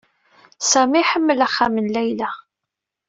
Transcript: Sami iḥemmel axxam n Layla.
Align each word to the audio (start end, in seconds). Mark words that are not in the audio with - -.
Sami 0.71 0.97
iḥemmel 1.01 1.39
axxam 1.45 1.75
n 1.79 1.87
Layla. 1.93 2.31